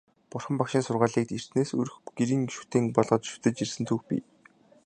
Бурхан 0.29 0.55
Багшийн 0.59 0.83
сургаалыг 0.85 1.29
эртнээс 1.37 1.71
өрх 1.79 1.95
гэрийн 2.17 2.43
шүтээн 2.55 2.85
болгож 2.95 3.23
шүтэж 3.29 3.55
ирсэн 3.63 3.83
түүх 3.89 4.01
бий. 4.09 4.21